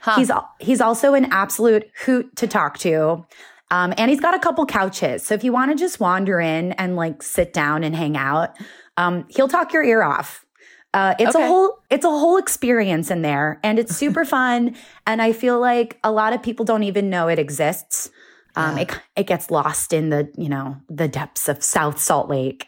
Huh. 0.02 0.16
He's 0.16 0.30
he's 0.60 0.80
also 0.80 1.14
an 1.14 1.26
absolute 1.26 1.90
hoot 2.04 2.34
to 2.36 2.46
talk 2.46 2.78
to. 2.78 3.26
Um, 3.72 3.94
and 3.96 4.10
he's 4.10 4.20
got 4.20 4.34
a 4.34 4.38
couple 4.40 4.66
couches. 4.66 5.24
So 5.24 5.34
if 5.34 5.44
you 5.44 5.52
want 5.52 5.70
to 5.70 5.76
just 5.76 6.00
wander 6.00 6.40
in 6.40 6.72
and 6.72 6.96
like 6.96 7.22
sit 7.22 7.52
down 7.52 7.84
and 7.84 7.94
hang 7.94 8.16
out, 8.16 8.56
um, 8.96 9.26
he'll 9.28 9.46
talk 9.46 9.72
your 9.72 9.84
ear 9.84 10.02
off. 10.02 10.44
Uh, 10.92 11.14
it's 11.18 11.34
Okay. 11.36 11.44
a 11.44 11.48
whole 11.48 11.78
it's 11.90 12.04
a 12.04 12.10
whole 12.10 12.36
experience 12.36 13.10
in 13.10 13.22
there, 13.22 13.60
and 13.62 13.78
it's 13.78 13.94
super 14.02 14.24
fun. 14.24 14.74
And 15.06 15.22
I 15.22 15.32
feel 15.32 15.60
like 15.60 15.98
a 16.02 16.10
lot 16.10 16.32
of 16.32 16.42
people 16.42 16.64
don't 16.64 16.82
even 16.82 17.08
know 17.10 17.28
it 17.28 17.38
exists. 17.38 18.10
Um, 18.56 18.76
Yeah. 18.76 18.82
it 18.82 19.00
it 19.16 19.26
gets 19.28 19.50
lost 19.50 19.92
in 19.92 20.10
the 20.10 20.28
you 20.36 20.48
know 20.48 20.76
the 20.88 21.06
depths 21.08 21.48
of 21.48 21.62
South 21.62 22.00
Salt 22.00 22.28
Lake. 22.28 22.66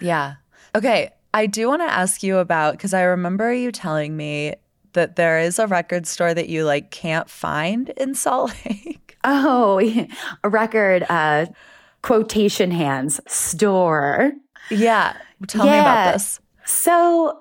Yeah. 0.00 0.34
Okay. 0.74 1.10
I 1.32 1.46
do 1.46 1.66
want 1.68 1.82
to 1.82 1.90
ask 1.90 2.22
you 2.22 2.36
about 2.38 2.74
because 2.74 2.94
I 2.94 3.02
remember 3.02 3.52
you 3.52 3.72
telling 3.72 4.16
me 4.16 4.54
that 4.92 5.16
there 5.16 5.40
is 5.40 5.58
a 5.58 5.66
record 5.66 6.06
store 6.06 6.32
that 6.34 6.48
you 6.48 6.64
like 6.64 6.90
can't 6.92 7.28
find 7.28 7.88
in 7.96 8.14
Salt 8.14 8.54
Lake. 8.66 9.16
Oh, 9.24 9.80
a 10.44 10.48
record 10.48 11.04
uh, 11.08 11.46
quotation 12.02 12.70
hands 12.70 13.20
store. 13.26 14.32
yeah. 14.70 15.16
Tell 15.48 15.64
me 15.66 15.78
about 15.78 16.12
this. 16.12 16.38
So 16.66 17.40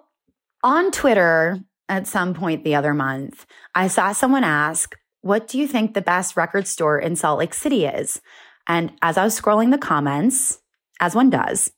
on 0.64 0.92
Twitter 0.92 1.60
at 1.90 2.08
some 2.08 2.34
point 2.34 2.64
the 2.64 2.76
other 2.76 2.94
month, 2.94 3.46
I 3.76 3.88
saw 3.88 4.12
someone 4.14 4.44
ask, 4.44 4.96
What 5.22 5.48
do 5.48 5.58
you 5.58 5.68
think 5.68 5.94
the 5.94 6.02
best 6.02 6.36
record 6.38 6.68
store 6.68 7.00
in 7.00 7.16
Salt 7.16 7.40
Lake 7.40 7.54
City 7.54 7.86
is? 7.86 8.22
And 8.68 8.94
as 9.02 9.18
I 9.18 9.24
was 9.24 9.40
scrolling 9.40 9.72
the 9.72 9.78
comments, 9.78 10.60
as 11.00 11.16
one 11.16 11.30
does, 11.30 11.72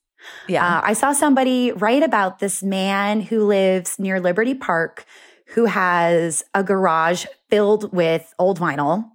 Yeah. 0.48 0.66
uh, 0.66 0.82
I 0.84 0.94
saw 0.94 1.14
somebody 1.14 1.72
write 1.72 2.04
about 2.04 2.40
this 2.40 2.62
man 2.64 3.22
who 3.22 3.46
lives 3.46 3.98
near 4.00 4.20
Liberty 4.20 4.54
Park 4.54 5.06
who 5.50 5.66
has 5.66 6.44
a 6.54 6.64
garage 6.64 7.26
filled 7.50 7.94
with 7.94 8.34
old 8.40 8.60
vinyl. 8.60 9.06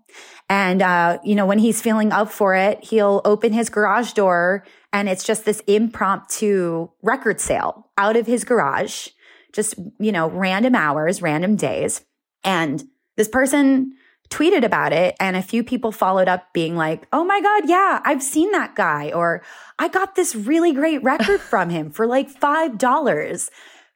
And, 0.48 0.82
uh, 0.82 1.18
you 1.24 1.34
know, 1.34 1.46
when 1.46 1.58
he's 1.58 1.80
feeling 1.80 2.12
up 2.12 2.30
for 2.30 2.54
it, 2.54 2.82
he'll 2.84 3.20
open 3.24 3.52
his 3.52 3.68
garage 3.68 4.12
door 4.12 4.64
and 4.92 5.08
it's 5.08 5.24
just 5.24 5.44
this 5.44 5.60
impromptu 5.66 6.88
record 7.02 7.40
sale 7.40 7.90
out 7.96 8.16
of 8.16 8.26
his 8.26 8.44
garage, 8.44 9.08
just, 9.52 9.74
you 9.98 10.12
know, 10.12 10.28
random 10.28 10.74
hours, 10.74 11.22
random 11.22 11.56
days. 11.56 12.02
And 12.44 12.84
this 13.16 13.28
person 13.28 13.92
tweeted 14.30 14.64
about 14.64 14.92
it 14.92 15.16
and 15.18 15.34
a 15.36 15.42
few 15.42 15.64
people 15.64 15.90
followed 15.90 16.28
up 16.28 16.52
being 16.52 16.76
like, 16.76 17.06
Oh 17.12 17.24
my 17.24 17.40
God, 17.40 17.68
yeah, 17.68 18.00
I've 18.04 18.22
seen 18.22 18.52
that 18.52 18.76
guy. 18.76 19.10
Or 19.12 19.42
I 19.78 19.88
got 19.88 20.14
this 20.14 20.34
really 20.36 20.72
great 20.72 21.02
record 21.02 21.40
from 21.40 21.68
him 21.70 21.90
for 21.90 22.06
like 22.06 22.32
$5, 22.32 23.50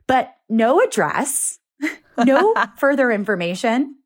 but 0.08 0.34
no 0.49 0.80
address, 0.80 1.58
no 2.18 2.54
further 2.78 3.12
information. 3.12 3.96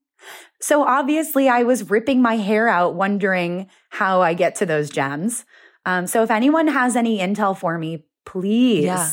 So 0.61 0.83
obviously 0.83 1.49
I 1.49 1.63
was 1.63 1.89
ripping 1.89 2.21
my 2.21 2.37
hair 2.37 2.69
out 2.69 2.95
wondering 2.95 3.69
how 3.91 4.21
I 4.21 4.35
get 4.35 4.57
to 4.57 4.67
those 4.67 4.91
gems. 4.91 5.45
Um, 5.87 6.07
so 6.07 6.23
if 6.23 6.31
anyone 6.31 6.67
has 6.69 6.95
any 6.97 7.19
intel 7.19 7.57
for 7.57 7.79
me, 7.79 8.05
please 8.27 8.85
Yeah. 8.85 9.11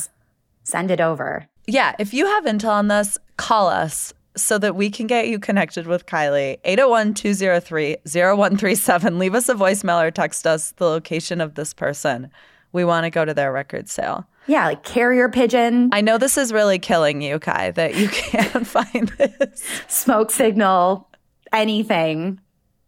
send 0.63 0.91
it 0.91 0.99
over. 0.99 1.47
Yeah, 1.67 1.95
if 1.99 2.13
you 2.13 2.25
have 2.25 2.45
intel 2.45 2.69
on 2.71 2.87
this, 2.87 3.17
call 3.37 3.67
us 3.67 4.13
so 4.37 4.57
that 4.57 4.75
we 4.75 4.89
can 4.89 5.07
get 5.07 5.27
you 5.27 5.39
connected 5.39 5.87
with 5.87 6.05
Kylie. 6.05 6.57
801 6.63 7.13
203 7.13 7.97
0137. 8.05 9.19
Leave 9.19 9.35
us 9.35 9.49
a 9.49 9.55
voicemail 9.55 10.03
or 10.05 10.11
text 10.11 10.45
us 10.45 10.71
the 10.71 10.85
location 10.85 11.41
of 11.41 11.55
this 11.55 11.73
person. 11.73 12.29
We 12.71 12.83
want 12.83 13.05
to 13.05 13.09
go 13.09 13.23
to 13.25 13.33
their 13.33 13.51
record 13.51 13.89
sale. 13.89 14.27
Yeah, 14.47 14.65
like 14.65 14.83
carrier 14.83 15.27
pigeon, 15.29 15.89
I 15.91 16.01
know 16.01 16.19
this 16.19 16.37
is 16.37 16.53
really 16.53 16.77
killing 16.77 17.21
you, 17.21 17.39
Kai, 17.39 17.71
that 17.71 17.95
you 17.95 18.07
can't 18.11 18.67
find 18.67 19.07
this. 19.17 19.63
smoke 19.87 20.29
signal, 20.29 21.09
anything, 21.51 22.39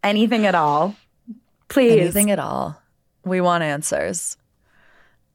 anything 0.03 0.45
at 0.45 0.53
all. 0.53 0.95
Please. 1.67 1.99
Anything 1.99 2.29
at 2.29 2.37
all. 2.39 2.79
We 3.25 3.41
want 3.41 3.63
answers. 3.63 4.37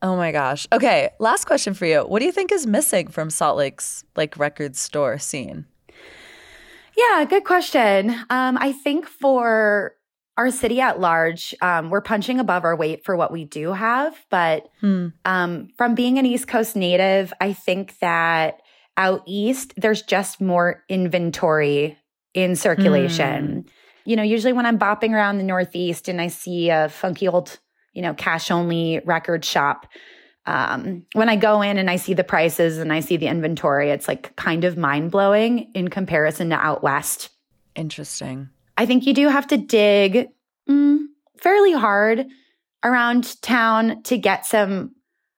Oh 0.02 0.16
my 0.16 0.32
gosh. 0.32 0.66
Okay, 0.72 1.10
last 1.20 1.44
question 1.46 1.74
for 1.74 1.86
you. 1.86 2.00
What 2.00 2.18
do 2.18 2.24
you 2.26 2.32
think 2.32 2.50
is 2.50 2.66
missing 2.66 3.08
from 3.08 3.30
Salt 3.30 3.56
Lake's 3.56 4.04
like 4.16 4.36
record 4.36 4.74
store 4.76 5.18
scene? 5.18 5.66
Yeah, 6.96 7.24
good 7.24 7.44
question. 7.44 8.10
Um, 8.28 8.58
I 8.60 8.72
think 8.72 9.06
for 9.06 9.94
our 10.36 10.50
city 10.50 10.80
at 10.80 10.98
large, 10.98 11.54
um, 11.62 11.88
we're 11.90 12.00
punching 12.00 12.40
above 12.40 12.64
our 12.64 12.74
weight 12.76 13.04
for 13.04 13.16
what 13.16 13.30
we 13.32 13.44
do 13.44 13.72
have. 13.72 14.14
But 14.30 14.68
Hmm. 14.80 15.08
um, 15.24 15.68
from 15.78 15.94
being 15.94 16.18
an 16.18 16.26
East 16.26 16.48
Coast 16.48 16.74
native, 16.74 17.32
I 17.40 17.52
think 17.52 17.98
that 18.00 18.60
out 18.96 19.22
east, 19.26 19.72
there's 19.76 20.02
just 20.02 20.40
more 20.40 20.82
inventory 20.88 21.96
in 22.34 22.56
circulation. 22.56 23.64
You 24.04 24.16
know, 24.16 24.22
usually 24.22 24.52
when 24.52 24.66
I'm 24.66 24.78
bopping 24.78 25.12
around 25.12 25.38
the 25.38 25.44
Northeast 25.44 26.08
and 26.08 26.20
I 26.20 26.26
see 26.28 26.70
a 26.70 26.88
funky 26.88 27.28
old, 27.28 27.58
you 27.92 28.02
know, 28.02 28.14
cash 28.14 28.50
only 28.50 29.00
record 29.04 29.44
shop, 29.44 29.86
um, 30.46 31.06
when 31.12 31.28
I 31.28 31.36
go 31.36 31.62
in 31.62 31.78
and 31.78 31.88
I 31.88 31.96
see 31.96 32.14
the 32.14 32.24
prices 32.24 32.78
and 32.78 32.92
I 32.92 33.00
see 33.00 33.16
the 33.16 33.28
inventory, 33.28 33.90
it's 33.90 34.08
like 34.08 34.34
kind 34.36 34.64
of 34.64 34.76
mind 34.76 35.10
blowing 35.10 35.70
in 35.74 35.88
comparison 35.88 36.50
to 36.50 36.56
out 36.56 36.82
west. 36.82 37.30
Interesting. 37.76 38.48
I 38.76 38.86
think 38.86 39.06
you 39.06 39.14
do 39.14 39.28
have 39.28 39.46
to 39.48 39.56
dig 39.56 40.28
mm, 40.68 40.98
fairly 41.38 41.72
hard 41.72 42.26
around 42.82 43.40
town 43.42 44.02
to 44.04 44.18
get 44.18 44.44
some 44.44 44.94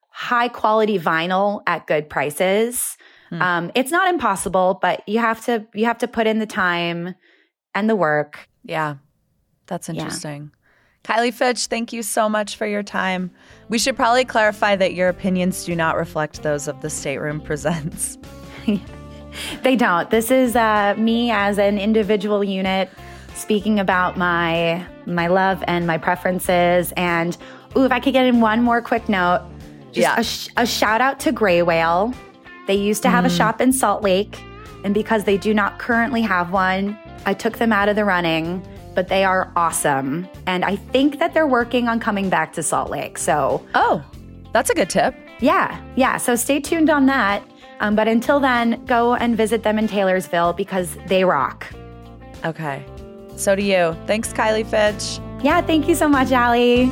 high 0.09 0.49
quality 0.49 0.99
vinyl 0.99 1.63
at 1.67 1.87
good 1.87 2.09
prices. 2.09 2.97
Hmm. 3.29 3.43
Um, 3.43 3.73
it's 3.75 3.91
not 3.91 4.09
impossible, 4.09 4.79
but 4.81 5.07
you 5.09 5.19
have 5.19 5.45
to 5.47 5.67
you 5.75 5.85
have 5.85 5.99
to 5.99 6.09
put 6.09 6.27
in 6.27 6.39
the 6.39 6.47
time 6.47 7.15
and 7.75 7.91
the 7.91 7.97
work. 7.97 8.49
Yeah, 8.63 8.97
that's 9.67 9.89
Yeah. 9.89 10.49
Kylie 11.05 11.33
Fitch, 11.35 11.67
thank 11.67 11.93
you 11.93 12.03
so 12.03 12.29
much 12.29 12.57
for 12.57 12.67
your 12.67 12.83
time. 12.83 13.31
We 13.69 13.79
should 13.79 13.95
probably 13.95 14.25
clarify 14.25 14.75
that 14.77 14.95
your 14.95 15.09
opinions 15.09 15.65
do 15.65 15.77
not 15.77 15.97
reflect 15.97 16.43
those 16.43 16.67
of 16.67 16.81
the 16.81 16.91
Stateroom 16.91 17.41
Presents. 17.41 18.19
They 19.65 19.75
don't. 19.75 20.09
This 20.11 20.31
is 20.31 20.55
uh, 20.55 20.95
me 20.97 21.33
as 21.33 21.59
an 21.59 21.77
individual 21.77 22.45
unit 22.45 22.89
speaking 23.35 23.81
about 23.81 24.17
my 24.17 24.87
my 25.07 25.27
love 25.27 25.63
and 25.67 25.89
my 25.89 25.99
preferences. 25.99 26.93
And 26.97 27.37
ooh, 27.77 27.83
if 27.85 27.91
I 27.91 27.99
could 27.99 28.13
get 28.13 28.27
in 28.27 28.41
one 28.41 28.63
more 28.63 28.81
quick 28.81 29.09
note, 29.09 29.45
just 29.87 29.97
Yeah. 29.97 30.15
a, 30.21 30.23
sh- 30.23 30.49
a 30.57 30.65
shout 30.65 31.01
out 31.01 31.19
to 31.19 31.33
Gray 31.33 31.63
Whale. 31.63 32.15
They 32.69 32.77
used 32.77 33.03
to 33.03 33.11
have 33.11 33.25
a 33.25 33.29
shop 33.29 33.61
in 33.61 33.73
Salt 33.73 34.05
Lake, 34.05 34.41
and 34.85 34.95
because 34.95 35.25
they 35.25 35.37
do 35.37 35.53
not 35.53 35.81
currently 35.81 36.23
have 36.23 36.53
one, 36.53 36.97
I 37.27 37.35
took 37.35 37.59
them 37.59 37.73
out 37.73 37.89
of 37.89 37.97
the 37.97 38.05
running. 38.05 38.65
But 38.95 39.09
they 39.09 39.25
are 39.25 39.53
awesome, 39.57 40.29
and 40.47 40.65
I 40.65 40.77
think 40.77 41.19
that 41.19 41.35
they're 41.35 41.47
working 41.49 41.89
on 41.89 41.99
coming 41.99 42.31
back 42.31 42.53
to 42.55 42.63
Salt 42.63 42.91
Lake. 42.91 43.19
So 43.19 43.65
Oh, 43.75 44.05
that's 44.53 44.71
a 44.71 44.75
good 44.75 44.89
tip. 44.91 45.15
yeah, 45.41 45.81
yeah. 45.97 46.17
So 46.17 46.37
stay 46.37 46.61
tuned 46.61 46.91
on 46.91 47.07
that. 47.07 47.43
Um, 47.81 47.97
but 47.97 48.07
until 48.07 48.39
then, 48.39 48.83
go 48.87 49.15
and 49.15 49.37
visit 49.37 49.65
them 49.65 49.79
in 49.79 49.89
Taylorsville 49.89 50.53
because 50.53 50.97
they 51.09 51.25
rock. 51.25 51.67
Okay. 52.45 52.85
So 53.37 53.57
do 53.57 53.65
you. 53.65 53.97
Thanks, 54.07 54.33
Kylie 54.33 54.65
Fitch. 54.65 55.21
Yeah, 55.45 55.61
thank 55.61 55.89
you 55.89 55.97
so 55.97 56.09
much, 56.09 56.31
Ali. 56.31 56.91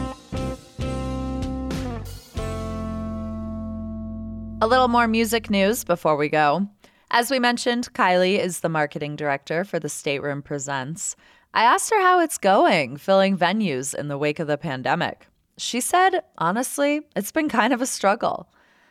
A 4.61 4.67
little 4.67 4.89
more 4.89 5.09
music 5.09 5.51
news 5.51 5.83
before 5.85 6.17
we 6.17 6.29
go. 6.29 6.67
As 7.11 7.31
we 7.31 7.39
mentioned, 7.39 7.93
Kylie 7.95 8.39
is 8.39 8.61
the 8.61 8.69
marketing 8.69 9.17
director 9.17 9.65
for 9.65 9.79
the 9.81 9.89
Stateroom 9.89 10.41
Presents. 10.41 11.17
I 11.55 11.65
asked 11.65 11.91
her 11.91 12.01
how 12.01 12.21
it's 12.21 12.39
going 12.39 12.97
filling 12.97 13.37
venues 13.37 13.95
in 13.95 14.09
the 14.09 14.17
wake 14.17 14.39
of 14.39 14.47
the 14.47 14.57
pandemic. 14.57 15.27
She 15.59 15.83
said, 15.83 16.23
honestly, 16.39 17.03
it's 17.15 17.31
been 17.31 17.51
kind 17.51 17.75
of 17.75 17.83
a 17.83 17.87
struggle. 17.87 18.49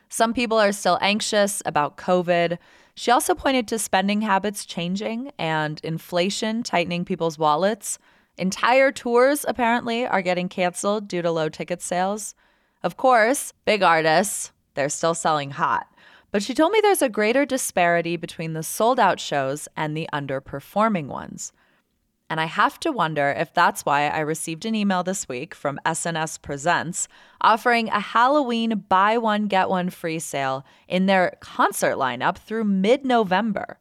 Some 0.08 0.32
people 0.32 0.60
are 0.60 0.70
still 0.70 0.96
anxious 1.00 1.60
about 1.66 1.96
COVID. 1.96 2.58
She 2.94 3.10
also 3.10 3.34
pointed 3.34 3.66
to 3.68 3.80
spending 3.80 4.20
habits 4.20 4.64
changing 4.64 5.32
and 5.38 5.80
inflation 5.82 6.62
tightening 6.62 7.04
people's 7.04 7.36
wallets. 7.36 7.98
Entire 8.38 8.92
tours, 8.92 9.44
apparently, 9.48 10.06
are 10.06 10.22
getting 10.22 10.48
canceled 10.48 11.08
due 11.08 11.22
to 11.22 11.32
low 11.32 11.48
ticket 11.48 11.82
sales. 11.82 12.36
Of 12.84 12.96
course, 12.96 13.52
big 13.64 13.82
artists, 13.82 14.52
they're 14.74 14.88
still 14.88 15.14
selling 15.14 15.50
hot. 15.50 15.88
But 16.30 16.44
she 16.44 16.54
told 16.54 16.70
me 16.70 16.78
there's 16.80 17.02
a 17.02 17.08
greater 17.08 17.44
disparity 17.44 18.16
between 18.16 18.52
the 18.52 18.62
sold 18.62 19.00
out 19.00 19.18
shows 19.18 19.66
and 19.76 19.96
the 19.96 20.08
underperforming 20.12 21.08
ones. 21.08 21.52
And 22.32 22.40
I 22.40 22.46
have 22.46 22.80
to 22.80 22.92
wonder 22.92 23.28
if 23.28 23.52
that's 23.52 23.84
why 23.84 24.08
I 24.08 24.20
received 24.20 24.64
an 24.64 24.74
email 24.74 25.02
this 25.02 25.28
week 25.28 25.54
from 25.54 25.78
S&S 25.84 26.38
Presents 26.38 27.06
offering 27.42 27.90
a 27.90 28.00
Halloween 28.00 28.84
buy 28.88 29.18
one, 29.18 29.48
get 29.48 29.68
one 29.68 29.90
free 29.90 30.18
sale 30.18 30.64
in 30.88 31.04
their 31.04 31.36
concert 31.40 31.96
lineup 31.96 32.38
through 32.38 32.64
mid 32.64 33.04
November. 33.04 33.78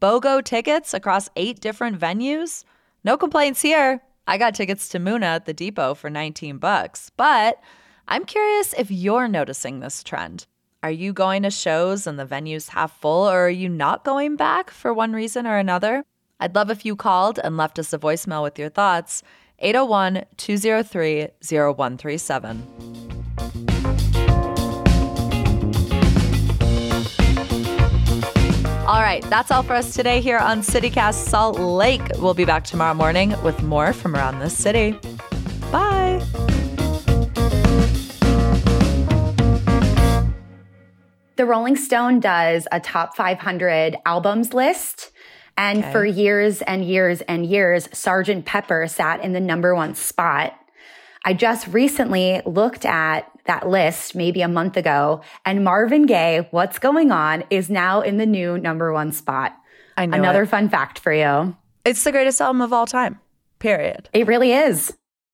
BOGO 0.00 0.40
tickets 0.44 0.94
across 0.94 1.30
eight 1.34 1.58
different 1.58 1.98
venues? 1.98 2.62
No 3.02 3.16
complaints 3.16 3.60
here. 3.60 4.00
I 4.24 4.38
got 4.38 4.54
tickets 4.54 4.88
to 4.90 5.00
Muna 5.00 5.24
at 5.24 5.46
the 5.46 5.52
depot 5.52 5.94
for 5.94 6.08
19 6.08 6.58
bucks. 6.58 7.10
But 7.16 7.60
I'm 8.06 8.24
curious 8.24 8.72
if 8.74 8.92
you're 8.92 9.26
noticing 9.26 9.80
this 9.80 10.04
trend. 10.04 10.46
Are 10.84 10.92
you 10.92 11.12
going 11.12 11.42
to 11.42 11.50
shows 11.50 12.06
and 12.06 12.20
the 12.20 12.24
venue's 12.24 12.68
half 12.68 13.00
full, 13.00 13.28
or 13.28 13.46
are 13.46 13.50
you 13.50 13.68
not 13.68 14.04
going 14.04 14.36
back 14.36 14.70
for 14.70 14.94
one 14.94 15.12
reason 15.12 15.44
or 15.44 15.56
another? 15.56 16.04
I'd 16.40 16.54
love 16.54 16.70
if 16.70 16.84
you 16.86 16.96
called 16.96 17.38
and 17.38 17.56
left 17.56 17.78
us 17.78 17.92
a 17.92 17.98
voicemail 17.98 18.42
with 18.42 18.58
your 18.58 18.70
thoughts. 18.70 19.22
801 19.58 20.24
203 20.38 21.28
0137. 21.42 22.66
All 28.86 29.02
right, 29.02 29.22
that's 29.30 29.50
all 29.52 29.62
for 29.62 29.74
us 29.74 29.94
today 29.94 30.20
here 30.20 30.38
on 30.38 30.62
CityCast 30.62 31.28
Salt 31.28 31.60
Lake. 31.60 32.02
We'll 32.18 32.34
be 32.34 32.46
back 32.46 32.64
tomorrow 32.64 32.94
morning 32.94 33.40
with 33.44 33.62
more 33.62 33.92
from 33.92 34.16
around 34.16 34.40
this 34.40 34.56
city. 34.56 34.98
Bye. 35.70 36.20
The 41.36 41.46
Rolling 41.46 41.76
Stone 41.76 42.20
does 42.20 42.66
a 42.72 42.80
top 42.80 43.14
500 43.16 43.96
albums 44.04 44.52
list. 44.52 45.12
And 45.60 45.80
okay. 45.80 45.92
for 45.92 46.06
years 46.06 46.62
and 46.62 46.82
years 46.82 47.20
and 47.20 47.44
years, 47.44 47.86
Sergeant 47.92 48.46
Pepper 48.46 48.86
sat 48.88 49.22
in 49.22 49.34
the 49.34 49.40
number 49.40 49.74
one 49.74 49.94
spot. 49.94 50.54
I 51.26 51.34
just 51.34 51.66
recently 51.66 52.40
looked 52.46 52.86
at 52.86 53.30
that 53.44 53.68
list 53.68 54.14
maybe 54.14 54.40
a 54.40 54.48
month 54.48 54.78
ago 54.78 55.20
and 55.44 55.62
Marvin 55.62 56.06
Gaye, 56.06 56.48
What's 56.50 56.78
Going 56.78 57.12
On 57.12 57.44
is 57.50 57.68
now 57.68 58.00
in 58.00 58.16
the 58.16 58.24
new 58.24 58.56
number 58.56 58.90
one 58.90 59.12
spot. 59.12 59.54
I 59.98 60.06
know 60.06 60.16
Another 60.16 60.44
it. 60.44 60.46
fun 60.48 60.70
fact 60.70 60.98
for 60.98 61.12
you. 61.12 61.54
It's 61.84 62.04
the 62.04 62.12
greatest 62.12 62.40
album 62.40 62.62
of 62.62 62.72
all 62.72 62.86
time, 62.86 63.20
period. 63.58 64.08
It 64.14 64.26
really 64.26 64.52
is. 64.52 64.94